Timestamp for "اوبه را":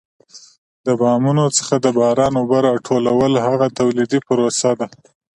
2.39-2.73